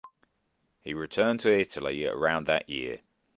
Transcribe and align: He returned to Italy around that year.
He 0.79 0.95
returned 0.95 1.41
to 1.41 1.53
Italy 1.55 2.07
around 2.07 2.47
that 2.47 2.67
year. 2.67 3.01